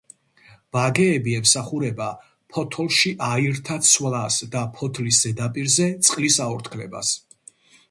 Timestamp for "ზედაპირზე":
5.27-5.89